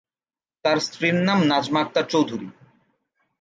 [0.65, 2.47] তার স্ত্রীর নাম নাজমা আক্তার চৌধুরী।